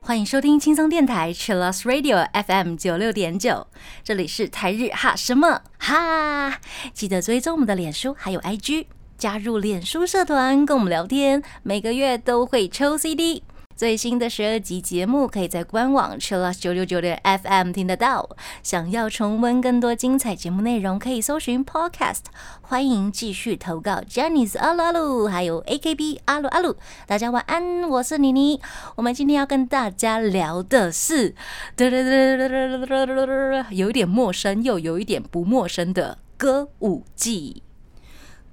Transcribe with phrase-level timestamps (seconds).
[0.00, 3.68] 欢迎收听轻松电台 Chillus Radio FM 九六点九，
[4.02, 5.62] 这里是台日哈什么？
[5.78, 6.58] 哈，
[6.92, 8.86] 记得追踪我们的脸书还有 IG，
[9.16, 13.44] 加入脸书社团跟我们聊天，每个月都会抽 CD。
[13.80, 18.28] 最新的十二集节目可以在官网 chillus 九六九点 FM 听得到。
[18.62, 22.24] 想要重温更多精彩节目内容，可以搜寻 Podcast。
[22.60, 26.76] 欢迎继续投稿 j a n n y s 阿鲁阿鲁，还有 AKB 阿鲁阿鲁。
[27.06, 28.60] 大家晚安，我是妮妮。
[28.96, 31.34] 我们今天要跟大家聊的是，
[33.70, 37.62] 有一点陌生又有一点不陌生的歌舞伎。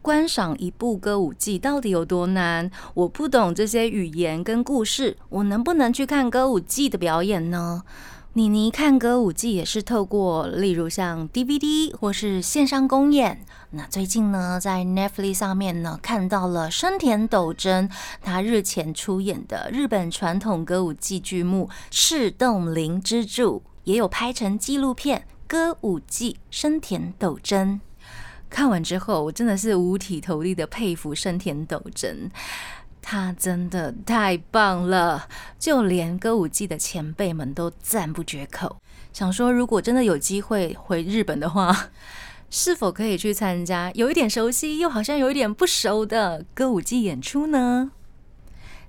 [0.08, 2.72] 观赏一部歌舞伎到底有多难？
[2.94, 7.84] 我不懂这些语言跟故事，我能不能去看歌舞伎的表演呢？
[8.32, 13.44] 妮妮看歌舞伎也是透过，例如像 DVD 或是线上公演。
[13.72, 17.90] 那最近呢，在 Netflix 上面呢，看到了生田斗真
[18.22, 27.82] 他日前出演的日本传统歌舞伎剧目《赤洞灵之柱》，也有拍成纪录片《歌舞伎生田斗真》。
[28.50, 32.30] 看完之后，我真的是五体投地的佩服深田斗真，
[33.02, 35.28] 他真的太棒了，
[35.60, 38.78] 就连歌舞伎的前辈们都赞不绝口。
[39.14, 41.90] 想说，如果真的有机会回日本的话，
[42.50, 47.92] 是否可以去参加有一点熟悉又好像有一点不熟的歌舞伎演出呢？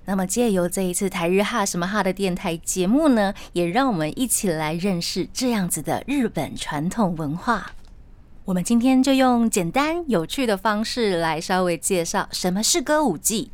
[0.05, 7.73] 那么，借由这一次台日哈什么哈的电台节目呢，也让我们一起来认识这样子的日本传统文化。
[8.49, 13.51] 我们今天就用简单有趣的方式来稍微介绍什么是歌舞伎。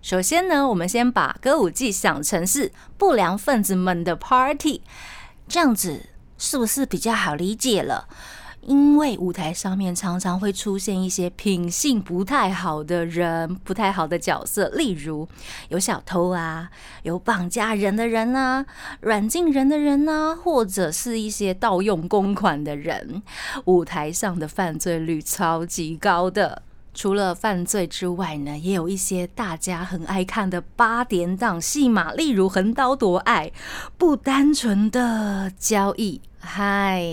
[0.00, 4.80] 首先呢，我们先把歌舞伎想成是不良分子们的 party，
[5.46, 6.06] 这样子
[6.38, 8.08] 是不是比较好理解了？
[8.66, 15.28] 因为舞台上面常常会出现一些品性不太好的人、不太好的角色，例如
[15.68, 16.70] 有小偷啊，
[17.02, 18.64] 有绑架人的人呐，
[19.00, 23.22] 软禁人的人呐，或者是一些盗用公款的人。
[23.66, 26.62] 舞台上的犯罪率超级高的。
[26.96, 33.50] 除了犯罪之外呢，也有一些大家很爱看的八点档戏码，例如横刀夺爱，
[33.98, 37.04] 不单纯的交易，嗨。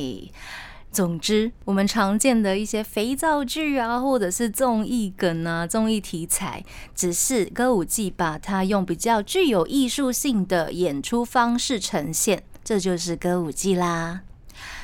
[0.92, 14.22] 总之，我们常见的一些肥皂剧啊，或者是综艺梗啊、综艺题材，只是歌舞伎把它用比较具有艺术性的演出方式呈现，这就是歌舞伎啦。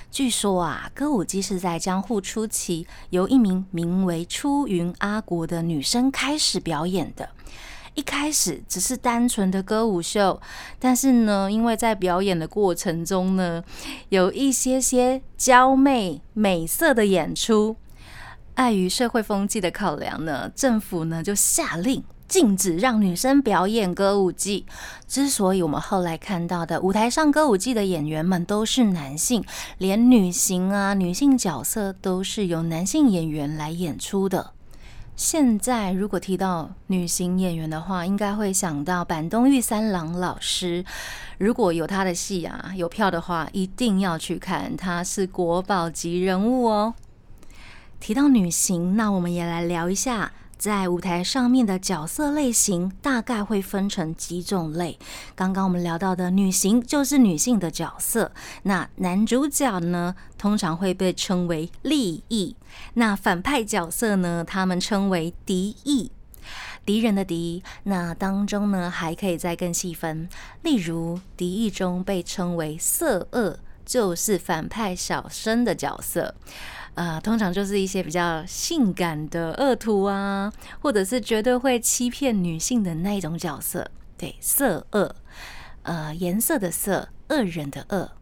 [0.10, 7.30] 据说啊，歌舞伎是在江户初期由一名名为出云阿国的女生开始表演的。
[7.98, 10.40] 一开始只是单纯的歌舞秀，
[10.78, 13.64] 但是呢，因为在表演的过程中呢，
[14.10, 17.76] 有一些些娇媚美色的演出，
[18.54, 24.68] 碍于社会风气的考量呢，政府呢就下令禁止让女生表演歌舞伎。
[25.08, 29.44] 之所以我们后来看到的舞台上歌舞伎的演员们都是男性，
[29.80, 34.52] 连女性啊女性角色都是由男性演员来演出的。
[35.18, 40.86] 现在如果提到女型演员的话，应该会想到坂东玉三郎老师。
[41.40, 46.94] 如果有他的戏啊，有票的话，一定要去看，他是国宝级人物哦。
[48.00, 50.32] 提到女型，那我们也来聊一下。
[50.58, 54.98] 在舞台上面的角色类型大概会分成几种类。
[55.36, 58.32] 刚刚我们聊到的女性就是女性的角色，
[58.64, 62.56] 那男主角呢通常会被称为利益，
[62.96, 66.12] 那反派角色呢他们称为敌意，
[66.86, 67.62] 敌人的敌。
[67.84, 70.28] 那当中呢还可以再更细分，
[70.64, 76.34] 例如敌意中被称为色恶，就是反派小生的角色。
[76.98, 85.16] 呃，通常就是一些比较性感的恶徒啊，或者是绝对会欺骗女性的那一种角色，对，色恶，
[85.84, 88.14] 呃，颜色的色，恶人的恶。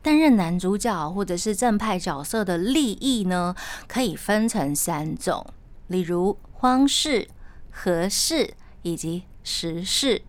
[0.00, 3.54] 担任男主角或者是正派角色的利益呢，
[3.86, 5.46] 可以分成三种，
[5.88, 7.28] 例如荒氏、
[7.70, 10.22] 和氏以及时氏。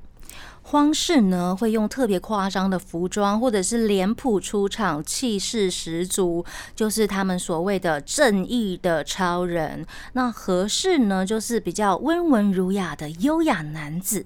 [0.73, 6.43] 荒氏呢，会用特别夸张的服装，或者是脸谱出场，气势十足，
[6.75, 9.85] 就是他们所谓的正义的超人。
[10.13, 14.25] 那和氏呢，就是比较温文儒雅的优雅男子，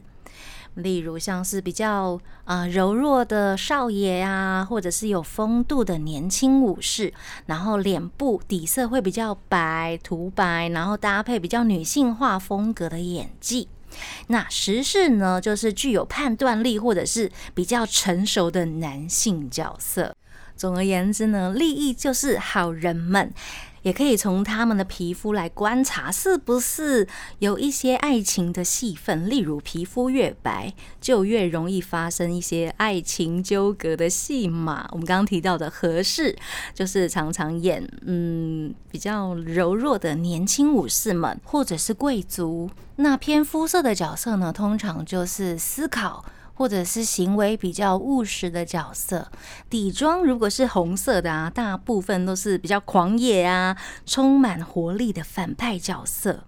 [0.75, 7.13] 例如像是比较啊柔弱的少爷啊，或者是有风度的年轻武士，
[7.47, 13.67] 然后脸部底色会比较白涂白，然后搭配比较女性化风格的演技。
[14.27, 20.15] 那时事呢，就是具有判断力或者是比较成熟的男性角色。
[20.55, 23.31] 总而言之呢，利益就是好人们。
[23.81, 27.07] 也可以从他们的皮肤来观察，是不是
[27.39, 29.29] 有一些爱情的戏份。
[29.29, 34.88] 例如，皮肤越白，就越容易发生一些爱情纠葛的戏码。
[34.91, 36.35] 我们刚刚提到的和氏，
[36.74, 42.69] 就是常常演嗯比较柔弱的年轻武士们，或者是贵族。
[42.97, 46.25] 那偏肤色的角色呢，通常就是思考。
[46.57, 49.31] 或者是行为比较务实的角色，
[49.69, 53.77] 底妆如果是红色的啊，大部分都是比较狂野啊、
[54.07, 56.45] 充满活力的反派角色。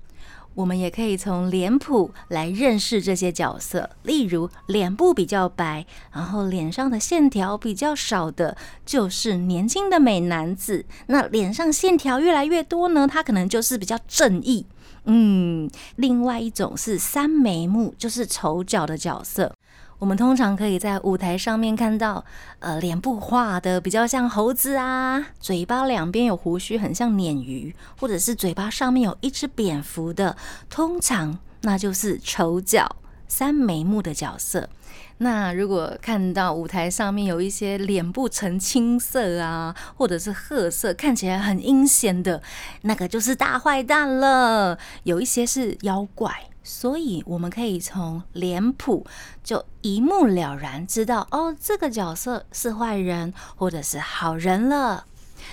[0.56, 10.86] 我们也可以从脸谱来认识这些角色，例如脸部比较白，然后脸上的线条比较少的，就是年轻的美男子。
[11.06, 14.66] 那脸上线条越来越多呢，他可能就是比较正义。
[15.06, 19.54] 嗯，另外一种是三眉目，就是丑角的角色。
[20.00, 22.24] 我们通常可以在舞台上面看到，
[22.60, 30.38] 呃，脸部画的比较像猴子啊，嘴巴两边有胡须，很像鲶鱼，或者是嘴巴上面有一只蝙蝠的，
[30.69, 32.96] 通常那就是丑角
[33.28, 34.69] 三眉目的角色。
[35.18, 42.42] 那如果看到舞台上面有一些脸部呈青色啊，或者是褐色，看起来很阴险的，
[42.84, 44.78] 那个就是大坏蛋了。
[45.04, 46.49] 有一些是妖怪。
[46.64, 49.06] 所以我们可以从脸谱
[49.44, 55.06] 就一目了然知道，哦，这个角色是坏人或者是好人了。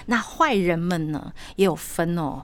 [0.07, 2.43] 那坏人们呢也有分哦，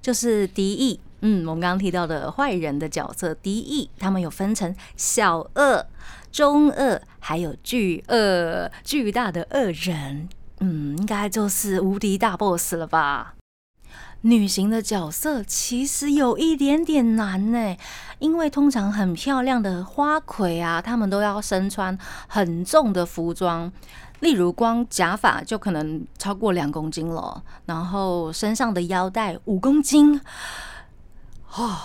[0.00, 1.00] 就是敌意。
[1.24, 5.86] 嗯，我们刚刚提到的坏人的角色敌意，他们有分成小恶、
[6.30, 10.28] 中恶，还有巨恶，巨大的恶人。
[10.58, 13.34] 嗯，应该就是无敌大 boss 了吧？
[14.22, 17.76] 女型的角色其实有一点点难呢，
[18.18, 21.96] 因为通常很漂亮的花魁啊，她们都要身穿
[22.28, 23.70] 很重的服装，
[24.20, 30.20] 例如光假发就可能超过两公斤了，然后身上的腰带五公斤，
[31.54, 31.76] 哦，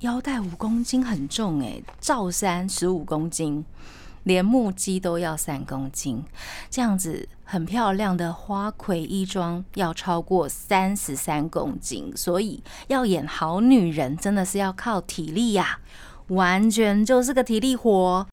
[0.00, 3.64] 腰带五公斤很重诶，罩衫十五公斤。
[4.24, 6.22] 连木屐都要三公斤，
[6.68, 15.80] 这样子很漂亮的花魁衣装要超过三十三公斤，所以要演好女人真的是要靠体力呀，
[16.26, 18.26] 完全就是个体力活。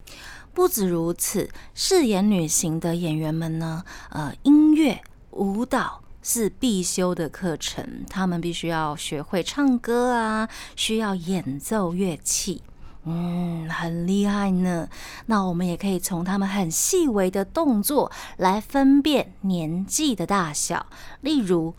[0.53, 4.99] 不止如此，饰演女性的演员们呢，呃，音乐
[5.31, 12.61] 舞蹈是必修的课程，他们必须要学会唱歌啊，需要演奏乐器。
[13.07, 14.89] 嗯，很厉害呢。
[15.27, 20.87] 那我们也可以从他们很细微的动作来分辨年纪的大小。
[21.21, 21.75] 例如，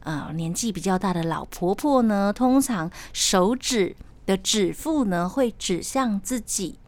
[0.00, 3.94] 呃，年纪比较大的老婆婆呢，通常手指
[4.26, 6.78] 的指腹呢会指向自己。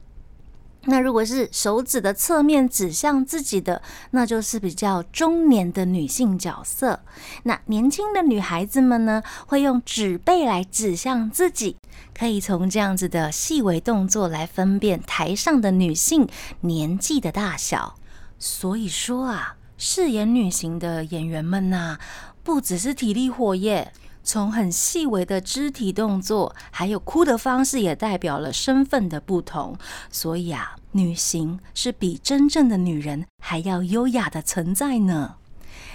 [0.85, 3.83] 那如果是手指的侧面指向自己的，
[4.13, 7.01] 那就是比较中年的女性角色。
[7.43, 11.77] 那年轻的女孩子们呢，会用指背来指向自己，
[12.19, 16.27] 可以从这样子的细微动作来分辨台上的女性
[16.63, 17.97] 年纪的大小。
[18.39, 21.99] 所以说啊，饰演女性的演员们呐，
[22.43, 23.93] 不只是体力活耶。
[24.31, 29.77] 从很细微的肢体动作，还有哭的方式，也代表了身份的不同。
[30.09, 35.35] 所以啊，女性是比真正的女人还要优雅的存在呢。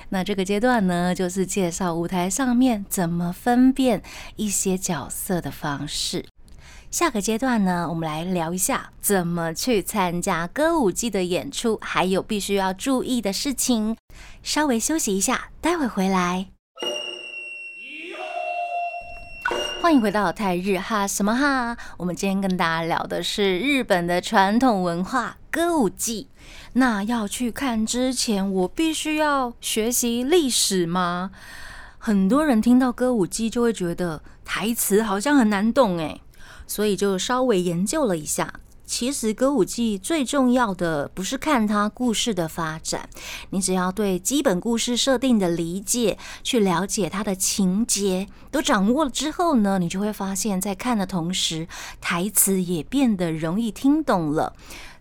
[0.10, 4.04] 那这个阶段呢，就是介绍舞台上面怎么分辨
[4.36, 6.26] 一些角色的方式。
[6.92, 13.96] 下个阶段呢，我们来聊一下怎么去参加歌舞伎的演出，还有必须要注意的事情。
[14.44, 16.55] 稍微休息一下，待会回来。
[19.86, 21.78] 欢迎回到泰日哈什么哈？
[21.98, 26.28] 我们今天跟大家聊的是日本的传统文化歌舞伎。
[26.74, 31.30] 那要去看之前，我必须要学习历史吗？
[32.00, 36.20] 很多人听到歌舞伎就会觉得台词好像很难懂诶，
[36.66, 38.52] 所以就稍微研究了一下。
[38.86, 43.10] 其实歌舞伎最重要的不是看它故事的发展，
[43.50, 51.68] 你只要对基本故事设定的理解，去了解它的情节都掌握了之后呢，你就会发现，在看的同时，
[52.00, 54.54] 台词也变得容易听懂了。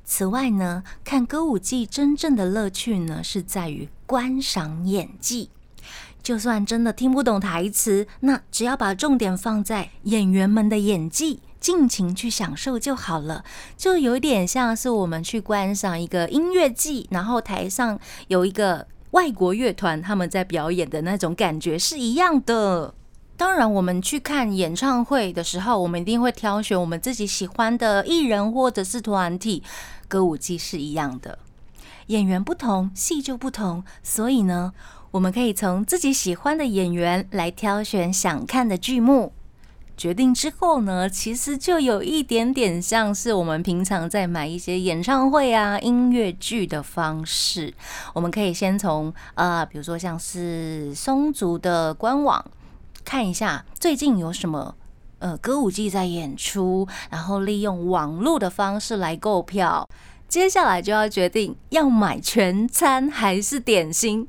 [0.05, 5.51] 此外呢，看歌舞伎真正的乐趣呢，是在于观赏演技。
[6.23, 11.41] 就算真的听不懂台词，那只要把重点放在演员们的演技。
[11.65, 13.43] 尽情去享受就好了，
[13.75, 22.93] 就有点像是我们去观赏一个音乐季，然后台上有一个外国乐团他们在表演的那种感觉是一样的。
[23.39, 29.63] 当然，我们去看演唱会的时候，我们一定会挑选我们自己喜欢的艺人或者是团体，
[30.07, 31.39] 歌舞伎是一样的。
[32.09, 34.75] 演员不同，戏就不同，所以呢，
[35.13, 39.33] 我们可以从自己喜欢的演员来挑选想看的剧目。
[39.97, 47.73] 决定之后呢，其实就有一点点像是我们平常在买一些演唱会啊、音乐剧的方式。
[48.13, 52.45] 我们可以先从呃，比如说像是松竹的官网
[53.05, 54.75] 看一下最近有什么
[55.21, 59.89] 呃歌舞伎在演出，然后利用网络的方式来购票。
[60.27, 64.27] 接下来就要决定要买全餐还是点心。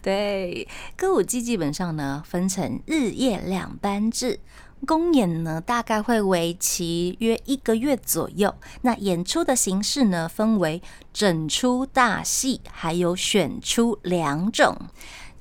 [0.00, 4.38] 对，歌舞伎基本上呢分成日夜两班制。
[4.86, 8.54] 公演呢，大概会为期约一个月左右。
[8.82, 10.82] 那演出的形式呢，分为
[11.12, 14.76] 整出大戏，还有选出两种。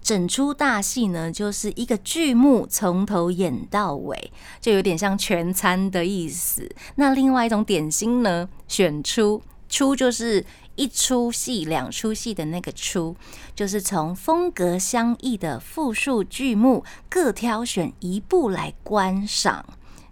[0.01, 6.70] 整出大戏呢，就是一个剧目从头演到尾，就有点像全餐的意思。
[6.96, 10.46] 那另外一种点心呢，选出出就是。
[10.77, 13.15] 一出戏、两出戏的那个出，
[13.53, 19.65] 就是从风格相异的复数剧目各挑选一部来观赏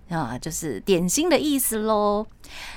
[0.09, 2.27] 啊，就是点心的意思喽。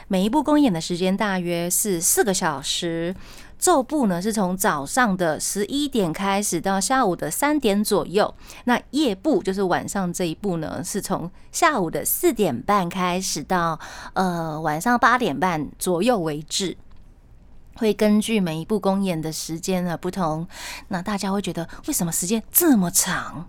[0.06, 3.14] 每一部公演的时间大约是四个小时，
[3.58, 13.78] 奏部呢是从早上的十一点开始到下午的三点左右，那夜部就是晚上这一部呢是从下午的四点半开始到
[14.12, 16.76] 呃晚上八点半左右为止。
[17.78, 20.48] 会根据每一部公演的时间的不同，
[20.88, 23.48] 那大家会觉得为什么时间这么长？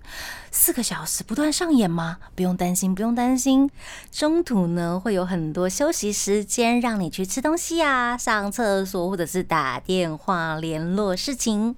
[0.51, 2.19] 四个小时不断上演吗？
[2.35, 3.69] 不用担心，不用担心，
[4.11, 11.75] 中途呢会有很多休息时间，让你去吃东西啊、上厕所，或者是打电话联络事情。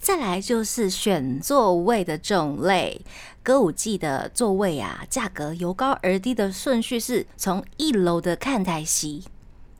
[0.00, 3.02] 再来就是选座位的种类，
[3.42, 9.24] 歌舞伎的座位啊，价格由高而低的顺序是从一楼的看台席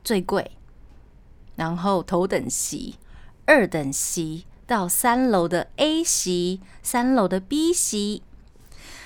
[0.03, 0.51] 最贵。
[1.55, 2.95] 然后头等席、
[3.45, 8.23] 二等席到三楼的 A 席、三楼的 B 席，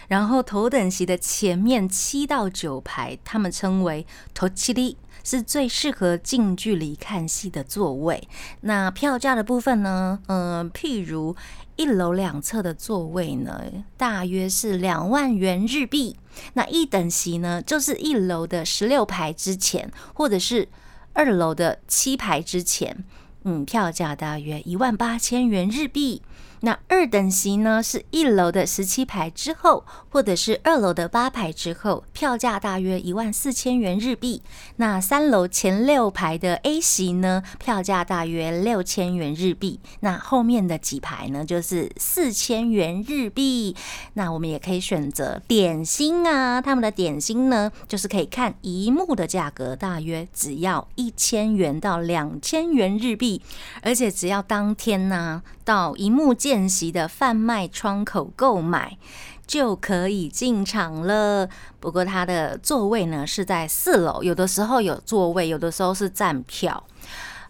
[0.08, 8.28] 然后头等席的前面七到九排，他们称为头七里，是最适合近距离看戏的座位。
[8.62, 10.20] 那票价的部分呢？
[10.28, 11.36] 嗯，譬如
[11.76, 13.62] 一楼两侧的座位呢，
[13.98, 16.16] 大约是两万元日币。
[16.54, 20.70] 那一等席呢，就是一楼的十六排之前，或者是。
[21.18, 23.04] 二楼的七排之前，
[23.44, 26.22] 嗯，票价大约一万八千元日币。
[26.62, 34.42] 那二等席呢，是一楼的十七排之后，或者是二楼的八排之后，票价大约一万四千元日币。
[34.78, 39.80] 那三楼前六排的 A 席呢，票价大约六千元日币。
[40.00, 43.76] 那后面的几排呢，就是四千元日币。
[44.14, 53.42] 那我们也可以选择点心啊，他们的点心呢，就是可以看一幕的价格，大约只要一千元到两千元日币，
[53.84, 55.44] 而且只要当天呢。
[55.68, 58.98] 到一幕见习的贩卖窗口购买
[59.46, 61.50] 就可以进场了。
[61.82, 66.82] 不过它的座位呢是在四楼，有的时候有座位，有的时候是站票。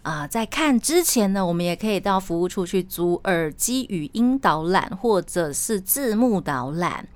[0.01, 7.07] 啊，在看之前呢，我们也可以到服务处去租耳机语音导览或者是字幕导览。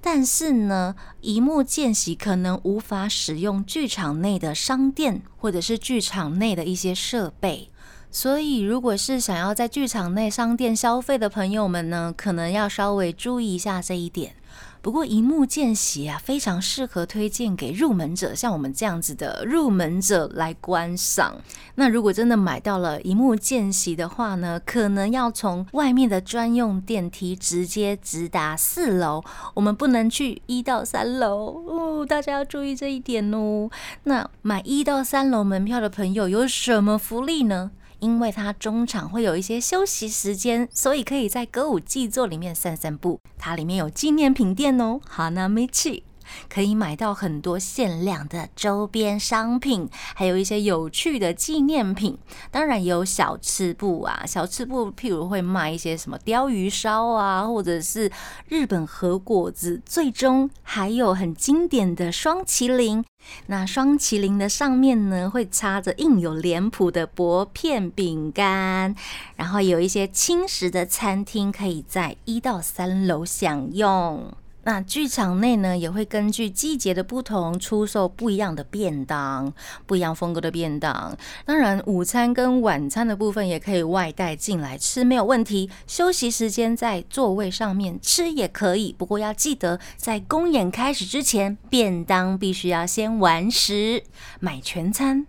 [0.00, 7.70] 但是呢，一幕见习可能无法使用剧场内的商店或者是剧场内的一些设备。
[8.14, 14.36] 所以，如果是想要在剧场内商店消费的朋友们呢，可能要稍微注意一下这一点。
[14.80, 21.34] 不过，一幕见习啊，非常适合推荐给入门者，像我们这样子的入门者来观赏。
[21.74, 33.68] 那如果真的买到了一幕见习的话呢，可能要从外面的专用电梯直接直达四楼，我们不能去一到三楼哦，大家要注意这一点哦。
[34.04, 37.72] 那买一到三楼门票的朋友有什么福利呢？
[38.04, 43.18] 因为它中场会有一些休息时间，所以可以在歌舞伎座里面散散步。
[43.38, 46.04] 它里面有纪念品店哦，哈纳米奇。
[46.48, 52.18] 可以买到很多限量的周边商品，还有一些有趣的纪念品。
[52.50, 58.10] 当然也有小吃部啊，小吃部譬如会卖一些什么鲷鱼烧啊，或者是
[58.48, 59.80] 日本和果子。
[59.84, 63.04] 最终还有很经典的双麒麟。
[63.46, 68.94] 那双麒麟的上面呢，会插着印有脸谱的薄片饼干。
[69.36, 74.32] 然后有一些轻食的餐厅，可以在一到三楼享用。
[74.64, 79.52] 那剧场内呢，也会根据季节的不同出售不一样的便当，
[79.86, 81.16] 不一样风格的便当。
[81.44, 85.70] 当然，午餐跟晚餐的部分也可以外带进来吃，没有问题。
[85.86, 94.02] 休息时间在座位上面吃也可以，不过要记得在公演开始之前，便当必须要先完食，
[94.40, 95.26] 买全餐。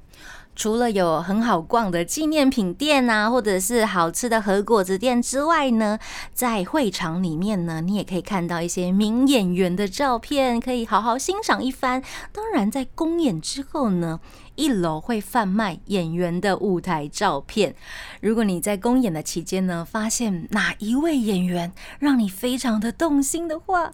[0.55, 5.99] 除了有很好逛的纪念品店啊，或者是好吃的和果子店之外呢，
[6.33, 12.01] 在会场里面呢，你也可以看到一些名演员的照片，可以好好欣赏一番。
[12.31, 14.19] 当然，在公演之后呢。
[14.55, 17.75] 一楼会贩卖演员的舞台照片。
[18.21, 23.91] 如果你在公演的期间呢，发现哪一位演员让你非常的动心的话，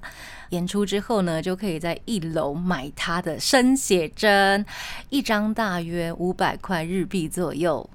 [0.49, 4.65] 演出之后呢，就可以在一楼买他的生写真，
[5.09, 7.89] 一张大约五百块日币左右，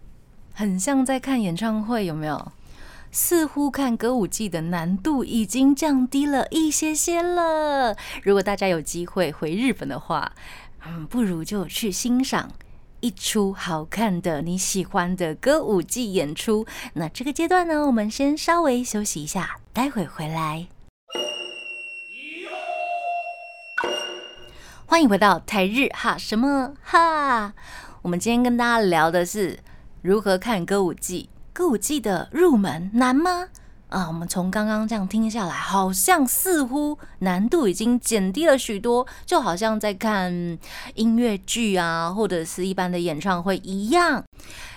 [0.52, 2.52] 很像在看演唱会，有没有？
[3.12, 7.96] 似乎看歌舞伎的难度已经降低了一些些了。
[8.23, 10.32] 如果大家有机会回日本的话，
[10.88, 12.52] 嗯，不如就去欣赏
[13.00, 16.64] 一出好看的你喜欢的歌舞伎演出。
[16.94, 20.68] 那这个阶段呢，我们先稍微休息一下，待会回来。
[24.86, 27.52] 欢迎回到台日哈什么哈？
[28.02, 29.58] 我们今天跟大家聊的是
[30.02, 31.28] 如何看歌舞伎。
[31.52, 33.48] 歌舞伎的入门难吗？
[33.88, 40.58] 啊，我们从刚刚这样听下来，好像似乎难度已经减低了许多，就好像在看
[40.94, 44.24] 音乐剧啊，或者是一般的演唱会一样。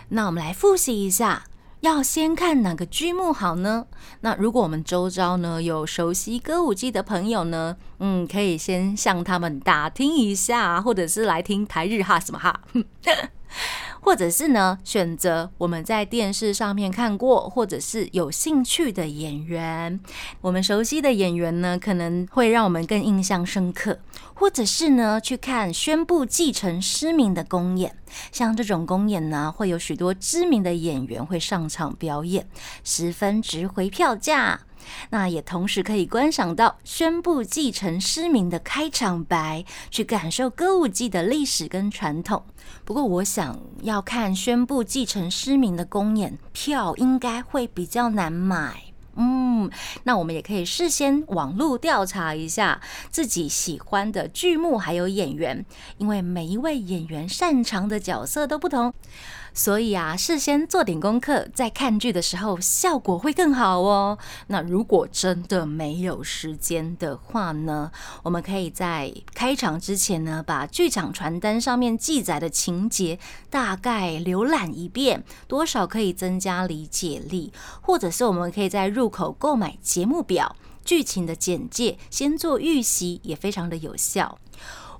[0.10, 1.46] 那我们来复习一下，
[1.80, 3.88] 要先看哪个剧目好呢？
[4.22, 12.62] 那如果我们周遭呢有熟悉歌舞伎的朋友呢，嗯，可以先向他们打听一下，或者是来听台日哈什么哈。
[14.10, 20.00] 或者是呢，选择我们在电视上面看过，或者是有兴趣的演员，
[20.42, 24.00] 我们熟悉的演员呢，可能会让我们更印象深刻。
[24.34, 27.96] 或者是呢，去看宣布继承失明的公演，
[28.32, 32.48] 像这种公演呢，会有许多知名的演员会上场表演，
[32.84, 34.62] 十分值回票价。
[35.10, 42.44] 那也同时可以观赏到宣布继承失明的开场白，去感受歌舞伎的历史跟传统。
[42.86, 48.84] 不过，我想要看宣布继承失明的公演，票应该会比较难买。
[49.16, 49.70] 嗯，
[50.04, 52.80] 那我们也可以事先网络调查一下
[53.10, 55.66] 自己喜欢的剧目还有演员，
[55.98, 58.94] 因为每一位演员擅长的角色都不同。
[59.60, 64.18] 所以啊，事先做点功课，在看剧的时候效果会更好哦。
[64.48, 67.92] 那如果真的没有时间的话呢，
[68.24, 73.20] 我们可以在开场之前呢，把剧场传单上面记载的情节
[73.50, 77.52] 大概浏览一遍，多少可以增加理解力。
[77.82, 84.40] 或者是我们可以在入口购买节目表、剧情的简介，先做预习，也非常的有效。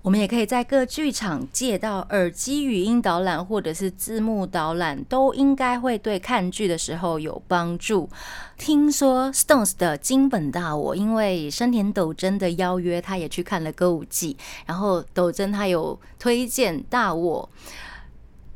[0.02, 8.10] 我们也可以在各剧场借到耳机语音导览或者是字幕导览，都应该会对看剧的时候有帮助。
[8.58, 17.50] 听说 Stones 的金本大我，因为生田斗真的邀约，他也去看了歌舞伎，然后斗真他有推荐大我，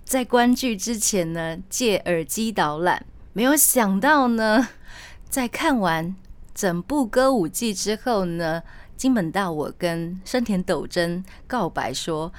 [0.06, 4.70] 在观剧之前呢借耳机导览，没有想到呢，
[5.30, 6.16] 在看完
[6.56, 8.64] 整部歌舞伎之后呢。
[8.96, 12.32] 金本大我跟生田斗真告白说：“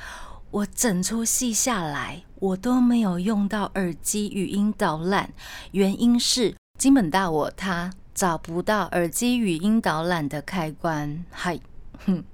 [0.50, 5.32] 我整出戏下来，我都没有用到耳机语音导览，
[5.72, 11.60] 原因是金本大我他找不到耳机语音导览的开关。”嗨，
[12.06, 12.24] 哼。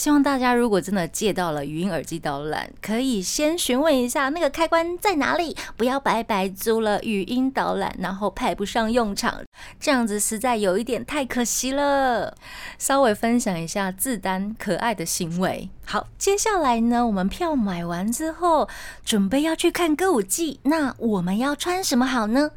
[0.00, 9.42] 希望大家如果真的借到了语音耳机导览，可以先询问一下那个开关在哪里，不要白白租了语音导览，然后派不上用场，
[9.78, 12.34] 这样子实在有一点太可惜了。
[12.78, 15.68] 稍微分享一下自单可爱的行为。
[15.84, 18.70] 好，接下来呢，我们票买完之后，
[19.04, 22.52] 准备要去看歌舞伎，那我们要穿什么好呢？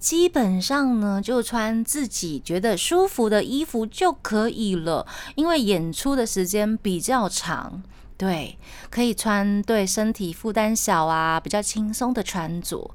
[0.00, 7.82] 基本上呢，就穿自己觉得舒服的衣服就可以了，因为演出的时间比较长，
[8.16, 8.58] 对，
[8.88, 12.90] 可以穿对身体负担小啊，比较轻松的穿着。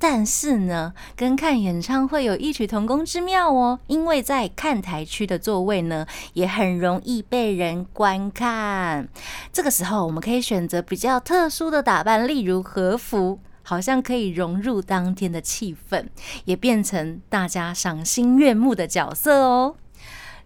[0.00, 9.08] 但是呢，跟看演唱会有异曲同工之妙哦，因为在看台区的座位呢，也很容易被人观看。
[9.52, 13.38] 这个时候，我们可以选择比较特殊的打扮，例如和服。
[13.68, 16.06] 好像可以融入当天的气氛，
[16.46, 19.76] 也变成大家赏心悦目的角色哦。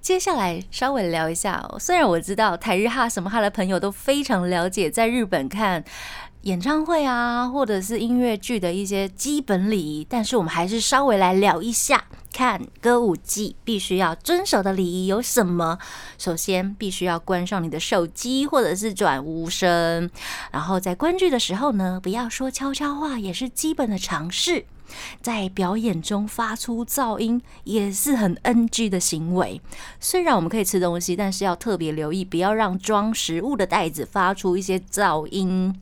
[0.00, 5.84] 接下来稍微聊一下，虽然我知道台日哈什么哈的朋友都非常了解，在日本看。
[6.42, 15.78] 演唱会啊，或者是音乐剧的一些基本礼仪，但是我们还是稍微来聊一下，看歌舞伎必须要遵守的礼仪有什么。
[16.18, 20.10] 首先，必须要关上你的手机，或者是转无声。
[20.50, 24.64] 然后在观剧的时候呢，不要说悄悄话，也是基本的常识。
[25.22, 29.58] 在表演中发出噪音也是很 NG 的行为。
[29.98, 35.74] 虽然我们可以吃东西，但是要特别留意，不要让装食物的袋子发出一些噪音。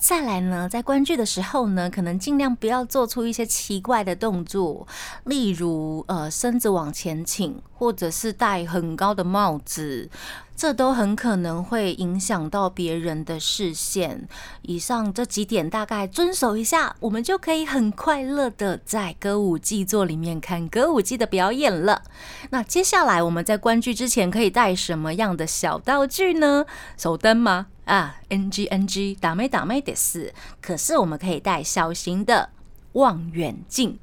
[0.00, 4.88] 再来呢，在观剧的时候呢，可能尽量不要做出一些奇怪的动作，
[5.24, 10.08] 例如呃身子往前倾，或者是戴很高的帽子，
[10.56, 14.26] 这都很可能会影响到别人的视线。
[14.62, 22.02] 以上这几点大概遵守一下，我们就可以很快乐的在歌舞伎座里面看歌舞伎的表演了。
[22.48, 26.64] 那接下来我们在观剧之前可以带什么样的小道具呢？
[26.96, 27.66] 手灯吗？
[27.90, 30.32] 啊，NG NG，打没打没得事。
[30.60, 32.50] 可是我们可以带小型的
[32.92, 33.98] 望远镜，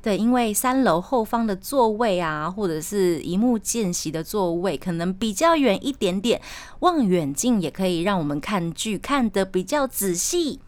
[0.00, 6.40] 对，因为三楼后方的座位啊，或者是一幕间隙的座位，可能比较远一点点，
[6.78, 10.60] 望远镜也可以让我们看剧看得比较仔细。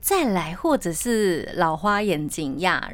[0.00, 2.90] 再来，或者是老花眼睛呀，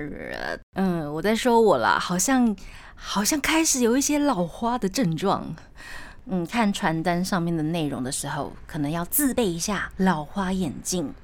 [0.75, 2.57] 嗯，我在说我啦，好像
[2.97, 5.55] 好像开始有一些老花的症状。
[6.29, 11.15] 嗯，看传单上面的内容的时候，可能要自备一下老花眼镜。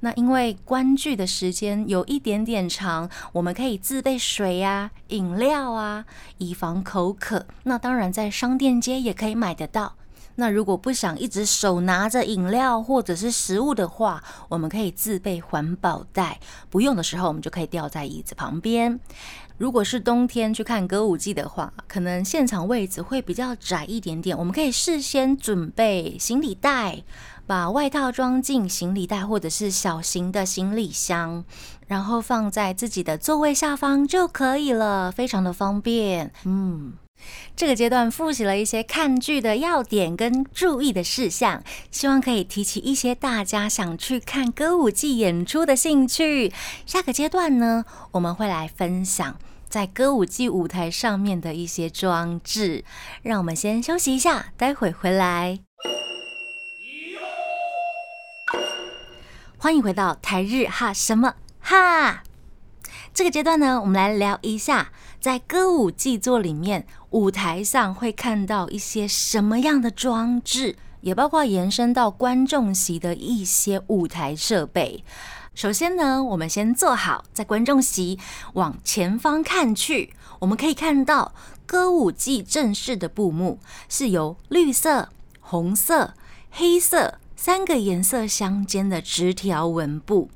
[0.00, 6.04] 那因为观剧的时间有一点点长，我们可以自备水呀、饮料啊，
[6.36, 7.46] 以防口渴。
[7.62, 9.94] 那当然在商店街也可以买得到。
[10.36, 18.98] 那如果不想一直手拿着饮料或者是食物的话，我们可以自备环保袋，不用的时候我们就可以吊在椅子旁边。
[19.56, 27.04] 如果是冬天去看歌舞伎的话，可能现场位置会比较窄一点点，我们可以事先准备行李袋，
[27.46, 31.44] 把外套装进行李袋或者是小型的行李箱，
[31.86, 36.32] 然后放在自己的座位下方就可以了，非常的方便。
[36.44, 36.94] 嗯。
[37.56, 46.52] 这个阶段复习了一些看剧的要点跟注意的事项，希望可以提起一些大家想去看歌舞伎演出的兴趣。
[46.84, 52.84] 下个阶段呢，我们会来分享在歌舞伎舞台上面的一些装置。
[53.22, 55.60] 让我们先休息一下，待会回来。
[59.56, 62.24] 欢迎回到台日哈什么哈。
[63.14, 64.90] 这个阶段呢，我们来聊一下，
[65.24, 75.02] 在歌舞伎座里面，舞台上会看到一些什么样的装置，也包括延伸到观众席的一些舞台设备。
[75.54, 78.18] 首先呢，我们先坐好，在观众席
[78.52, 81.32] 往前方看去，我们可以看到
[81.64, 83.58] 歌舞伎正式的布幕
[83.88, 85.08] 是由绿色、
[85.40, 86.12] 红色、
[86.50, 87.18] 黑色。
[87.36, 90.30] 三个颜色相间的直条纹布，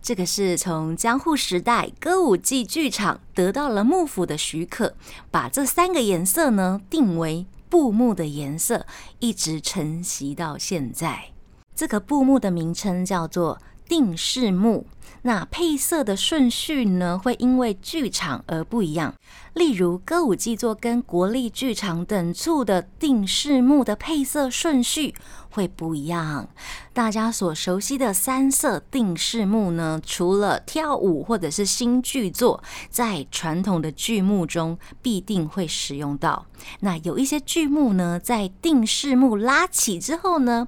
[0.00, 4.94] 这个是从江户时代歌舞伎剧场得到了幕府的许可，
[5.30, 8.86] 把这三个颜色呢定为布幕的颜色，
[9.18, 11.30] 一直承袭到现在。
[11.74, 14.86] 这个布幕的名称叫做定式幕。
[15.24, 19.14] 那配色的顺序呢，会因为剧场而不一样。
[19.54, 25.14] 例如歌舞伎座跟国立剧场等处的定式幕的配色顺序
[25.52, 26.48] 会不一样。
[26.92, 36.46] 大家所熟悉的三色定式幕呢，除了跳舞或者是新剧作，在传统的剧目中必定会使用到。
[36.80, 40.66] 那有一些剧目呢，在定式幕拉起之后呢，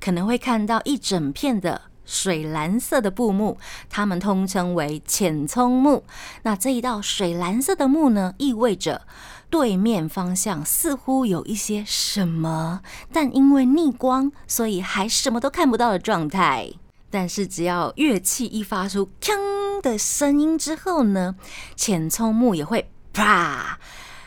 [0.00, 1.82] 可能会看到一整片的。
[2.06, 3.56] 水蓝色的布幕，
[3.88, 6.02] 它们通称为浅葱幕。
[6.42, 9.02] 那这一道水蓝色的幕呢，意味着
[9.50, 12.80] 对面方向似乎有一些什么，
[13.12, 16.70] 但因为逆光，所以还什么都看不到的状态。
[17.10, 19.34] 但是只要乐器一发出“锵”
[19.82, 21.34] 的声音之后呢，
[21.74, 23.80] 浅葱木也会啪。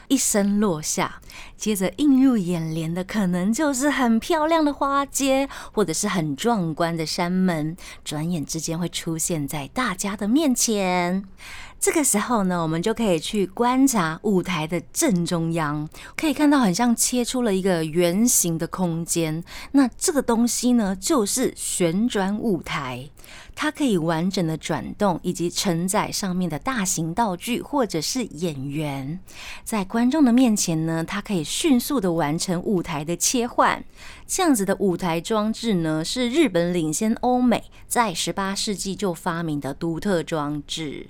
[0.10, 1.22] 一声落下，
[1.56, 11.24] 接着映入眼帘的可能就是很漂亮的花街，或者是很壮观的山门，转眼之间会出现在大家的面前。
[11.84, 19.44] 这个时候呢，我们就可以去观察舞台的正中央，可以看到很像切出了一个圆形的空间。
[19.74, 23.10] 那这个东西呢，就是旋转舞台，
[23.54, 29.20] 它可以完整的转动，以及承载上面的大型道具或者是演员，
[29.66, 33.84] 在观众的面前呢，它可以迅速的完成舞台的切换。
[34.26, 41.08] 这样子的舞台装置呢，是日本领先欧美，在十八世纪就发明的独特装置。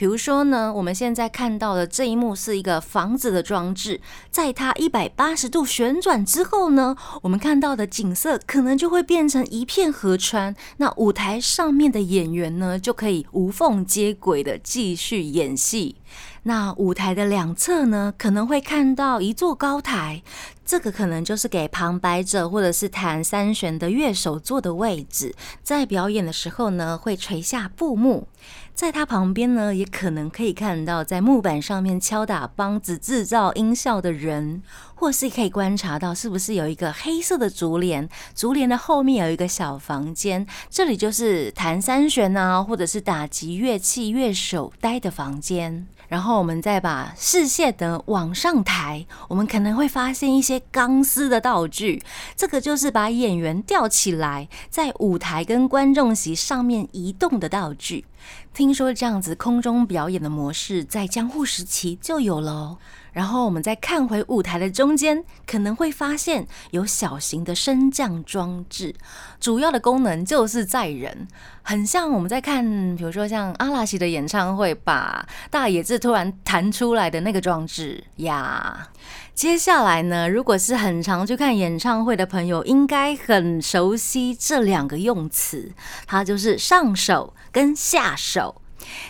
[0.00, 10.56] 比如说呢，我们现在看到的这一幕是一个房子的装置，在它一百八十度旋转之后呢，我们看到的景色可能就会变成一片河川。
[10.78, 15.96] 那舞台上面的演员呢，就可以无缝接轨的继续演戏。
[16.44, 20.22] 那舞台的两侧呢，可能会看到一座高台，
[20.70, 25.34] 这个可能就是给旁白者或者是弹三弦的乐手坐的位置。
[25.64, 28.28] 在表演的时候呢，会垂下布幕，
[28.72, 34.62] 在它旁边呢，也可能可以看到在木板上面敲打梆子制造音效的人，
[34.94, 45.88] 或是可以观察到是不是有一个黑色的竹帘，竹帘的后面有一个小房间，这里就是弹三弦啊，或者是打击乐器乐手待的房间。
[46.10, 52.02] 然后我们再把视线的往上抬，我们可能会发现一些钢丝的道具，
[52.34, 58.04] 这个就是把演员吊起来，在舞台跟观众席上面移动的道具。
[58.52, 62.78] 听说这样子空中表演的模式在江户时期就有了哦。
[63.12, 68.94] 然后我们再看回舞台的中间，可能会发现有小型的升降装置，
[69.40, 71.26] 主要的功能就是载人，
[71.62, 78.88] 很像我们在看，比如说像阿拉西的演唱会，把大野智突然弹出来的那个装置呀。
[79.34, 85.72] 接下来呢，如果是很常去看演唱会的朋友，应该很熟悉这两个用词，
[86.06, 88.59] 它就是上手跟下手。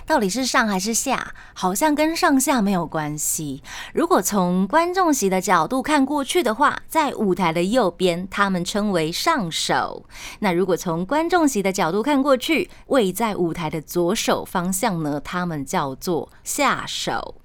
[0.07, 1.35] 到底是上还是下？
[1.55, 3.63] 好像跟上下没有关系。
[3.93, 10.05] 如果从观众席的角度看过去的话，在舞台的右边，他们称为上手；
[10.41, 17.37] 那如果从观众席的角度看过去，位在舞台的左手方向呢，他们叫做下手。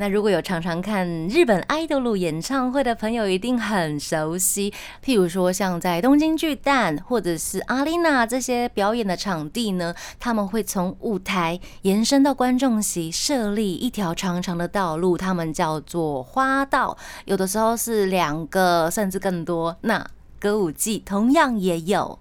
[0.00, 4.72] 那如果有常常看日本爱豆路演唱会的朋友，一定很熟悉。
[5.04, 16.96] 譬如说，像在东京巨蛋或者是阿丽娜这些表演的场地呢，他们会从舞台延伸到观众席，设立一条长长的道路，他们叫做花道。
[17.26, 19.76] 有的时候是两个，甚至更多。
[19.82, 20.02] 那
[20.38, 22.18] 歌舞伎同样也有。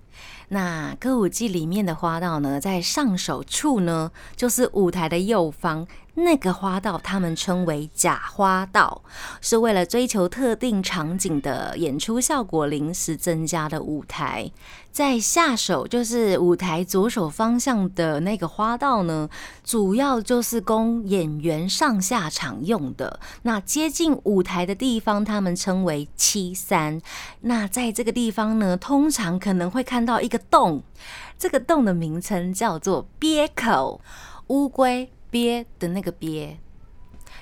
[0.50, 5.88] 那歌舞伎里面的花道呢，在上手处呢，就是舞台的右方。
[6.24, 9.02] 那个花道，他们称为假花道，
[9.42, 14.52] 是为了追求特定场景的演出效果临时增加的舞台。
[14.92, 19.30] 在下手，就是舞台左手方向的那个花道呢，
[19.64, 23.20] 主要就是供演员上下场用的。
[23.44, 27.00] 那接近舞台的地方，他们称为七三。
[27.42, 30.84] 那在这个地方呢，通常可能会看到一个洞，
[31.38, 34.02] 这个洞的名称叫做鳖口
[34.48, 35.12] 乌龟。
[35.30, 36.58] 鳖的那个鳖，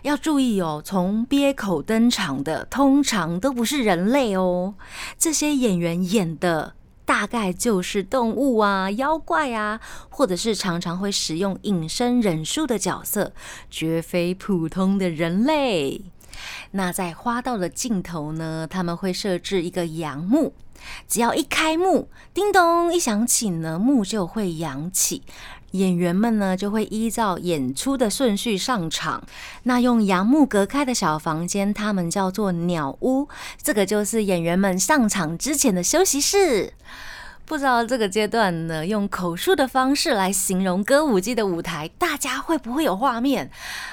[0.04, 0.82] 要注意哦。
[0.84, 4.76] 从鳖口登场的，通常都不是人类哦。
[5.17, 13.34] 这些演员演的大概就是动物啊、妖怪啊，或者是常常会使用隐身忍术的角色，
[13.69, 16.02] 绝非普通的人类。
[16.71, 20.54] 那在花道的尽头呢，他们会设置一个阳幕，
[21.08, 25.23] 只要一开幕，叮咚一响起呢，幕就会扬起。
[25.77, 29.23] 演员们呢，就会依照演出的顺序上场。
[29.63, 33.27] 那用杨木隔开的小房间，他们叫做鸟屋。
[33.61, 36.73] 这个就是演员们上场之前的休息室。
[37.47, 43.49] 不知道这个阶段呢，用口述的方式来形容歌舞伎的舞台，大家会不会有画面？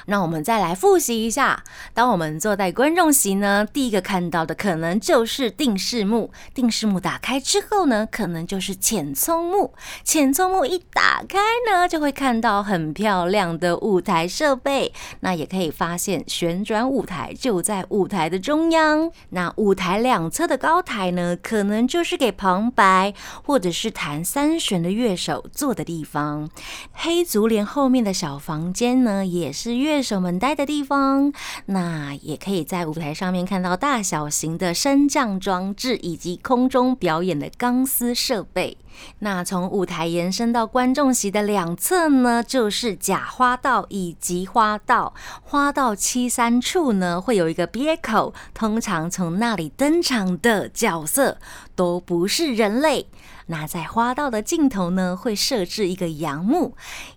[0.06, 1.62] 那我们再来复习一下。
[1.94, 6.32] 当我们坐在观众席呢，第一个看到的可能就是定视幕。
[6.52, 9.72] 定视幕打开之后呢，可能就是浅葱幕。
[10.02, 11.38] 浅葱幕一打开
[11.70, 14.92] 呢，就会看到很漂亮的舞台设备。
[15.20, 19.12] 那也可以发现旋转舞台就在舞台的中央。
[19.28, 23.14] 那舞台两侧的高台呢，可能就是给旁白。
[23.44, 26.48] 或者是弹三弦的乐手坐的地方，
[26.92, 31.32] 黑竹帘后面的小房间呢，也是乐手们待的地方。
[31.66, 38.78] 那也可以在舞台上面看到大小型的升降装置，以及空中表演的钢丝设备。
[39.18, 45.12] 那从舞台延伸到观众席的两侧呢，就是假花道以及花道。
[45.42, 51.38] 花道七三处呢，会有一个鳖口，通常从那里登场的角色
[51.74, 53.06] 都不是人类。
[53.46, 56.72] 那在花道的尽头呢，会设置一个阳木，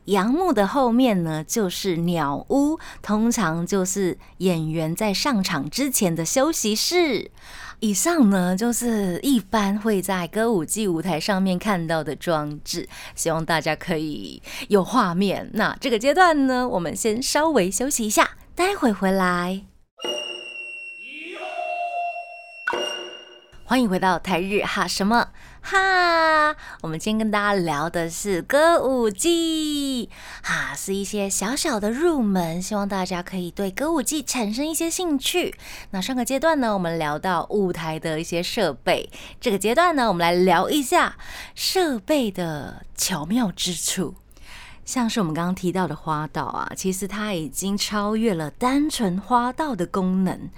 [0.05, 7.31] 阳木的后面呢，就是鸟屋，通常就是演员在上场之前的休息室。
[7.79, 15.49] 以上呢，就是一般会在歌舞伎舞台上面看到的装置，希望大家可以有画面。
[15.53, 19.61] 那这个阶段呢，我们先稍微休息一下，待会回来。
[23.69, 25.27] 欢迎回到台日哈什么
[25.61, 26.55] 哈？
[26.79, 30.09] 我们今天跟大家聊的是歌舞伎
[30.41, 35.53] 哈，是一些小小的入门，希望大家可以对歌舞伎产生一些兴趣。
[35.89, 39.09] 那上个阶段呢，我们聊到舞台的一些设备，
[39.41, 41.17] 这个阶段呢，我们来聊一下
[41.53, 44.15] 设备的巧妙之处。
[44.87, 50.49] 像是我们刚刚提到的花道啊，其实它已经超越了单纯花道的功能。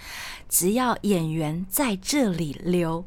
[0.47, 3.03] 只要演员在这里留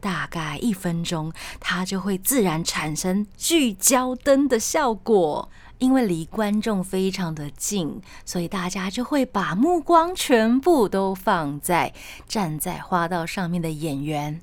[0.00, 1.30] 大概一分钟，
[1.60, 5.50] 它就会自然产生聚焦灯的效果。
[5.78, 11.92] 因为离观众非常的近，所以大家就会把目光全部都放在
[12.28, 14.40] 站在花道上面的演员。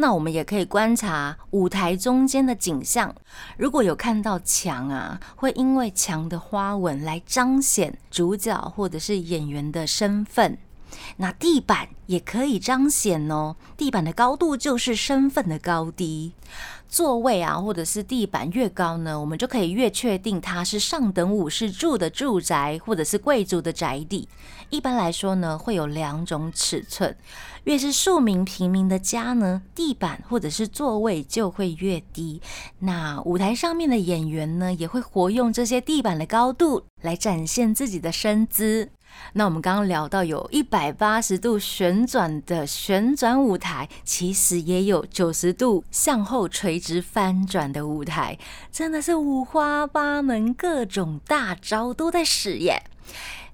[0.00, 3.12] 那我们也可以观察舞台中间的景象，
[3.56, 10.56] 如果有看到墙啊，会因为墙的花纹来彰显主角或者是演员的身份。
[11.16, 16.32] 那地板也可以彰显哦，地板的高度就是身份的高低。
[16.88, 24.28] 座位啊，或者是地板越高呢，我们就可以越确定它是上等武士住的住宅，或者是贵族的宅邸。
[24.70, 27.14] 一般来说呢，会有两种尺寸，
[27.64, 32.40] 越是庶民平民的家呢，地板或者是座位就会越低。
[32.80, 38.90] 那舞台上面的演员呢，也会活用这些地板的高度来展现自己的身姿。
[39.34, 48.38] 那我们刚刚聊到有一百八十度旋转的旋转舞台，其实也有九十度向后垂直翻转的舞台，
[48.72, 52.82] 真的是五花八门，各种大招都在使耶。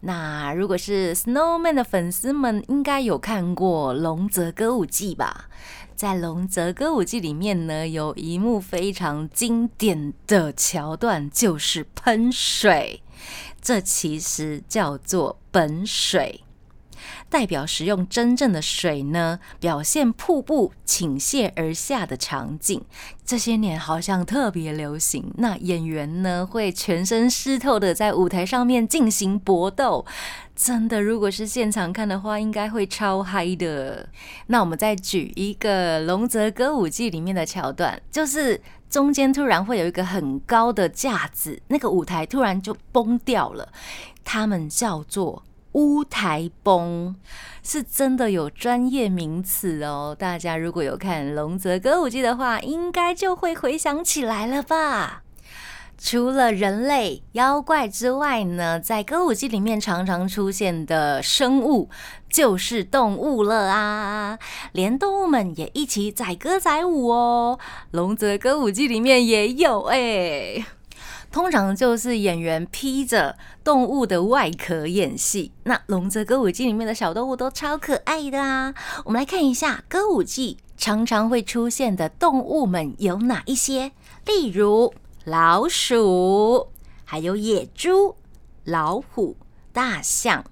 [0.00, 5.46] 那如果是 Snowman 的粉丝们，应该有看过《龙泽歌舞伎》吧？
[5.96, 13.00] 在《龙泽歌舞伎》里面呢，有一幕非常经典的桥段，就是喷水。
[13.62, 16.40] 这其实叫做本水，
[17.30, 22.84] 代表使用真正的水呢，表现瀑布倾泻而下的场景。
[23.24, 30.04] 这些年好像特别流行，那演员呢会全身湿透的在舞台上面进行搏斗。
[30.56, 34.08] 真的，如果是现场看的话，应该会超嗨的。
[34.48, 38.60] 那我们再举一个《龙泽歌舞伎》里面的桥段，就是。
[38.90, 43.72] 中间突然会有一个很高的架子，那个舞台突然就崩掉了。
[44.24, 47.14] 他们叫做乌台崩，
[47.62, 50.16] 是真的有专业名词哦。
[50.18, 55.22] 大家如果有看《龙泽歌舞伎》的话，应该就会回想起来了吧。
[55.96, 61.88] 除了人类、妖怪之外呢，在歌舞伎里面常常出现的生物
[62.28, 64.38] 就是动物了啊！
[64.72, 67.58] 连动物们也一起载歌载舞哦。
[67.92, 70.66] 龙泽歌舞伎里面也有哎，
[71.34, 75.50] 通常就是演员披着动物的外壳演戏。
[75.64, 78.72] 那龙泽歌舞伎里面的小动物都超可爱的啊！
[79.04, 83.90] 我们来看一下歌舞伎常常会出现的动物们有哪一些，
[84.24, 84.94] 例如。
[85.24, 86.68] 老鼠，
[87.04, 88.14] 还有野猪、
[88.62, 89.36] 老虎、
[89.72, 90.44] 大象、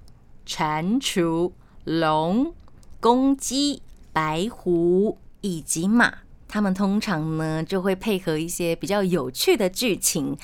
[0.45, 1.53] 蟾蜍、
[1.85, 2.55] 龙、
[2.99, 3.83] 公鸡、
[4.15, 6.13] 白狐以及马，
[6.53, 10.37] 他们通常呢就会配合一些比较有趣的剧情，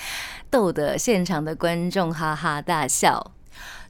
[0.48, 3.32] 逗得现场的观众哈哈大笑。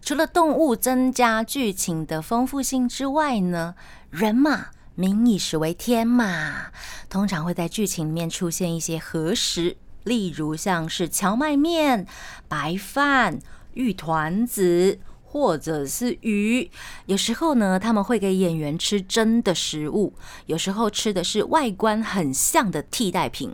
[0.02, 3.76] 除了动物增加剧情的丰富性之外呢，
[4.10, 6.72] 人嘛，民以食为天嘛，
[7.08, 9.76] 通常会在剧情里面出现一些合食。
[10.02, 12.04] 例如像是荞麦面、
[12.48, 13.38] 白饭、
[13.74, 14.98] 玉团子，
[15.30, 16.70] 或者是鱼。
[17.06, 20.14] 有时候呢，他们会给演员吃真的食物；
[20.46, 23.52] 有时候吃的是外观很像的替代品。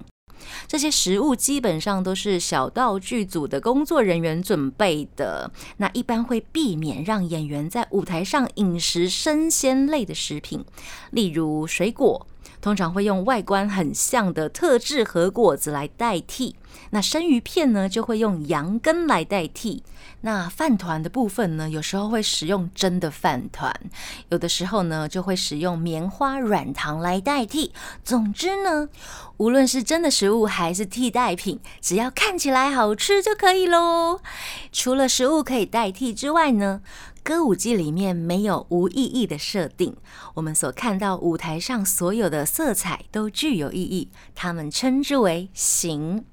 [0.68, 5.50] 这些食物基本上都是小道具组的工作人员准备的。
[5.78, 10.64] 那一般会避免让演员在舞台上饮食生鲜类的食品，
[11.10, 12.26] 例如水果。
[12.60, 16.56] 通常会用外观很像的特制核果子来代替，
[16.90, 19.82] 那生鱼片呢就会用羊羹来代替。
[20.20, 23.74] 那饭团的部分呢，有时候会使用真的饭团，
[24.30, 27.72] 有的时候呢就会使用棉花软糖来代替。
[28.02, 28.88] 总之呢，
[29.36, 34.20] 无论是真的食物还是替代品，只要看起来好吃就可以喽。
[34.72, 36.80] 除了食物可以代替之外呢？
[37.24, 39.96] 歌舞伎里面没有无意义的设定，
[40.34, 46.26] 我们所看到舞台上所有的色彩都具有意义，他们称之为形。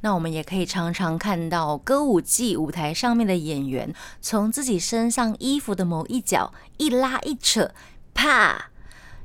[0.00, 7.74] 那我们也可以常常看到歌舞伎舞台上面的演员，从自己身上衣服的某一角一拉一扯，
[8.14, 8.69] 啪。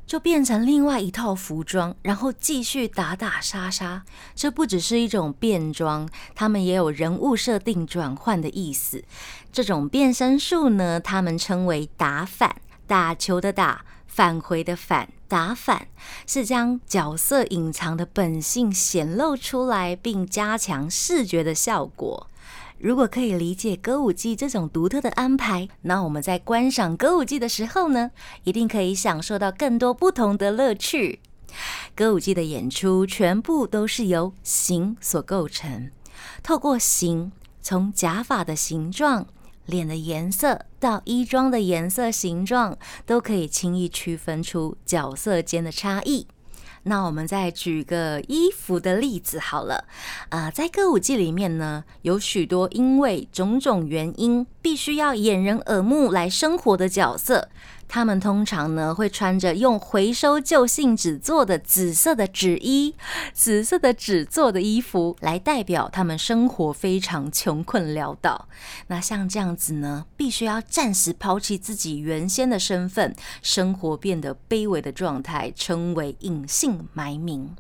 [0.05, 4.03] 就变成另外一套服装，然后继续打打杀杀。
[4.35, 9.03] 这不只是一种变装，他们也有人物设定转换的意思。
[9.51, 15.87] 这种变身术呢，他们称为打反，打球的打，返回的返，打反
[16.27, 22.27] 是将角色隐藏的本性显露出来，并加强视觉的效果。
[22.78, 28.11] 如果可以理解歌舞伎这种独特的安排，那我们在观赏歌舞伎的时候呢，
[28.43, 31.19] 一定可以享受到更多不同的乐趣。
[31.95, 35.89] 歌舞伎的演出全部都是由形所构成，
[36.43, 39.26] 透过形从假发的形状、
[39.65, 46.28] 脸的颜色到衣装的颜色、形状，都可以轻易区分出角色间的差异。
[46.88, 49.86] 那我们再举个衣服的例子好了，
[50.29, 57.49] 啊，在歌舞伎里面呢，有许多因为种种原因必须要掩人耳目来生活的角色。
[57.88, 62.93] 他们通常呢会穿着用回收旧信纸做的紫色的纸衣，
[63.33, 68.49] 紫色的纸做的衣服来代表他们生活非常穷困潦倒。
[68.88, 77.55] 那像这样子呢，必须要暂时抛弃自己原先的身份，生活变得卑微的状态，称为隐姓埋名。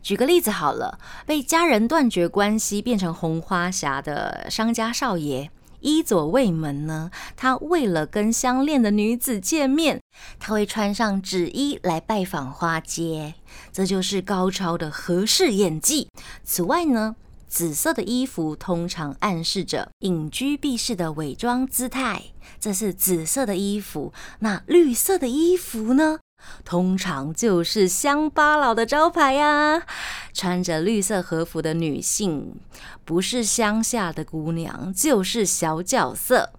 [0.00, 5.50] 举个例子好了，被家人断绝关系变成红花侠的商家少爷。
[5.86, 7.12] 伊佐卫门呢？
[7.36, 10.00] 他为了跟相恋的女子见面，
[10.40, 13.34] 他会穿上纸衣来拜访花街，
[13.72, 16.08] 这就是高超的合适演技。
[16.42, 17.14] 此外呢，
[17.46, 22.20] 紫色的衣服通常暗示着隐居避世的伪装姿态，
[22.58, 24.12] 这是紫色的衣服。
[24.40, 26.18] 那绿色的衣服呢？
[26.64, 29.84] 通常就是乡巴佬的招牌呀！
[30.32, 32.56] 穿着绿色和服的女性，
[33.04, 36.50] 不是乡下的姑娘，就是小角色。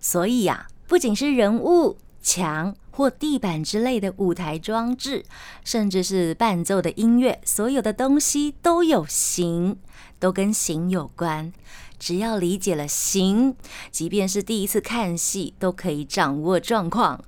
[0.00, 5.24] 所以呀，不仅是人物、墙或地板之类的舞台装置，
[5.62, 9.78] 甚至是伴奏的音乐，所有的东西都有形，
[10.18, 11.52] 都跟形有关。
[11.98, 13.54] 只要理解了形，
[13.90, 17.22] 即便是第一次看戏，都可以掌握状况。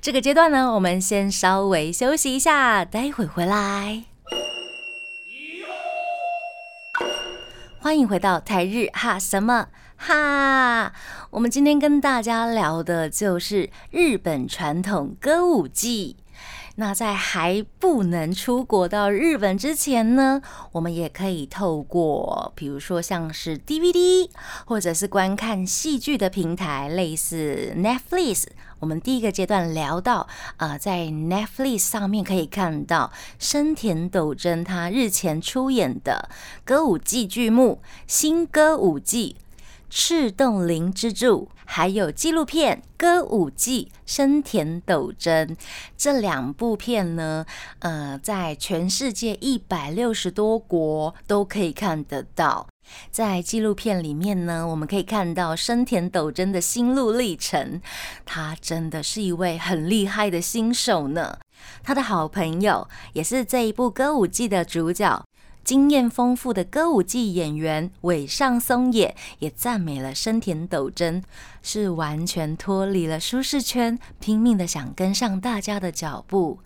[0.00, 4.04] 这个阶段呢，我们先稍微休息一下，待会回来。
[7.78, 10.92] 欢迎回到台日哈什么哈？
[11.30, 16.16] 我们今天跟大家聊的就是日本传统歌舞伎。
[16.76, 20.40] 那在还不能出国到日本之前呢，
[20.72, 24.30] 我们也可以透过，比如说像是 DVD
[24.66, 28.44] 或者是观看戏剧的平台，类似 Netflix。
[28.80, 30.26] 我们第一个阶段聊到，
[30.56, 36.28] 啊，在 Netflix 上面可以看到深田斗真他日前出演的
[36.64, 39.36] 歌舞伎剧目《新歌舞伎》。
[39.92, 45.48] 赤洞灵之柱，还有纪录片《歌舞伎生田斗真》
[45.96, 47.44] 这两部片呢，
[47.80, 52.69] 呃，在全世界一百六十多国都可以看得到。
[53.10, 57.80] 在纪录片里面呢，我们可以看到生田斗真的心路历程。
[58.24, 61.38] 他真的是一位很厉害的新手呢。
[61.82, 65.24] 他的好朋友也是这一部歌舞伎的主角。
[65.62, 71.22] 经验丰富的歌舞伎演员尾上松野也赞美了生田斗真，
[71.62, 76.60] 是完全脱离了舒适圈，拼命的想跟上大家的脚步。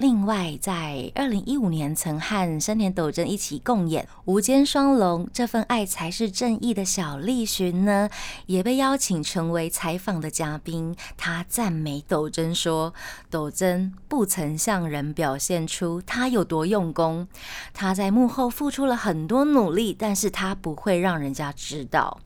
[0.00, 8.08] 另外，在二零一五年曾和生田斗真一起共演《无间双龙》，这份爱才是正义的小栗旬呢，
[8.46, 10.96] 也被邀请成为采访的嘉宾。
[11.18, 12.94] 他赞美斗真说
[13.28, 17.28] ：“斗真不曾向人表现出他有多用功，
[17.74, 22.18] 他在幕后付出了很多努力，但是他不会让人家知道。”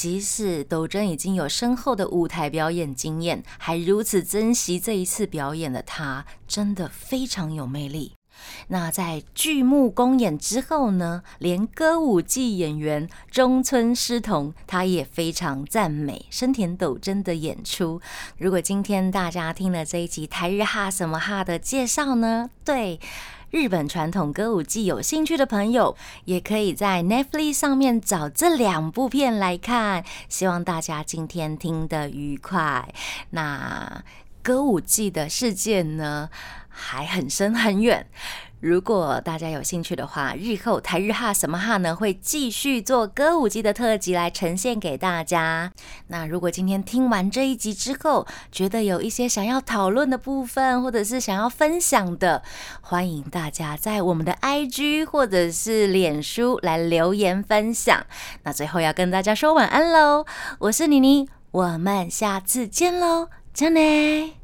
[0.00, 8.12] 即使斗真已经有深厚的舞台表演经验，还如此珍惜这一次表演的他，真的非常有魅力。
[8.68, 18.00] 那在剧目公演之后呢，连歌舞伎演员中村狮童他也非常赞美生田斗真的演出。
[18.36, 22.50] 如果今天大家听了这一集台日哈什么哈的介绍呢？
[22.64, 23.00] 对。
[23.50, 25.96] 日本传统歌舞伎有兴趣的朋友，
[26.26, 30.04] 也可以在 Netflix 上面找这两部片来看。
[30.28, 32.92] 希望大家今天听得愉快。
[33.30, 34.04] 那
[34.42, 36.28] 歌舞伎的世界呢，
[36.68, 38.06] 还很深很远。
[38.60, 45.72] 如果大家有兴趣的话，日后台日哈什么哈呢会继续做歌舞伎的特辑来呈现给大家。
[46.08, 52.42] 那如果今天听完这一集之后，觉得有一些想要讨论的部分，或者是想要分享的，
[52.80, 58.04] 欢迎大家在我们的 IG 或者是脸书来留言分享。
[58.42, 60.26] 那最后要跟大家说晚安喽，
[60.58, 64.37] 我是妮妮，我们下次见喽，真的。